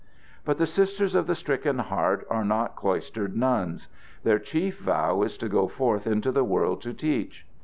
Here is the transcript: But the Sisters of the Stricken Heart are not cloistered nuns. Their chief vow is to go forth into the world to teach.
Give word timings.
But 0.43 0.57
the 0.57 0.65
Sisters 0.65 1.13
of 1.13 1.27
the 1.27 1.35
Stricken 1.35 1.77
Heart 1.77 2.25
are 2.27 2.43
not 2.43 2.75
cloistered 2.75 3.37
nuns. 3.37 3.87
Their 4.23 4.39
chief 4.39 4.79
vow 4.79 5.21
is 5.21 5.37
to 5.37 5.47
go 5.47 5.67
forth 5.67 6.07
into 6.07 6.31
the 6.31 6.43
world 6.43 6.81
to 6.81 6.91
teach. 6.95 7.45